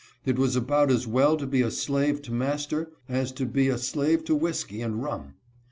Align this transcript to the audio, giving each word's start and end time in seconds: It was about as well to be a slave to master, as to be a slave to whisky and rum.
It 0.25 0.39
was 0.39 0.55
about 0.55 0.89
as 0.89 1.05
well 1.05 1.37
to 1.37 1.45
be 1.45 1.61
a 1.61 1.69
slave 1.69 2.23
to 2.23 2.31
master, 2.33 2.89
as 3.07 3.31
to 3.33 3.45
be 3.45 3.67
a 3.67 3.77
slave 3.77 4.23
to 4.25 4.33
whisky 4.35 4.81
and 4.81 5.03
rum. 5.03 5.35